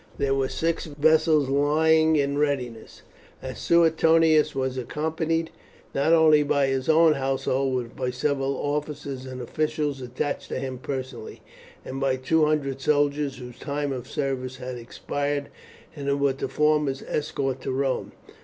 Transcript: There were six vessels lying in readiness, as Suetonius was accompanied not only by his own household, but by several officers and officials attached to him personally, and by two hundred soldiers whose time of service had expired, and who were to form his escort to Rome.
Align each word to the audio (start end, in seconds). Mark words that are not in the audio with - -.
There 0.17 0.33
were 0.33 0.49
six 0.49 0.85
vessels 0.87 1.47
lying 1.47 2.15
in 2.15 2.39
readiness, 2.39 3.03
as 3.39 3.59
Suetonius 3.59 4.55
was 4.55 4.75
accompanied 4.75 5.51
not 5.93 6.11
only 6.11 6.41
by 6.41 6.65
his 6.65 6.89
own 6.89 7.13
household, 7.13 7.75
but 7.89 7.95
by 7.97 8.09
several 8.09 8.57
officers 8.57 9.27
and 9.27 9.39
officials 9.41 10.01
attached 10.01 10.49
to 10.49 10.57
him 10.57 10.79
personally, 10.79 11.43
and 11.85 12.01
by 12.01 12.15
two 12.15 12.45
hundred 12.45 12.81
soldiers 12.81 13.37
whose 13.37 13.59
time 13.59 13.93
of 13.93 14.07
service 14.09 14.55
had 14.55 14.75
expired, 14.75 15.49
and 15.95 16.07
who 16.07 16.17
were 16.17 16.33
to 16.33 16.47
form 16.47 16.87
his 16.87 17.03
escort 17.03 17.61
to 17.61 17.71
Rome. 17.71 18.13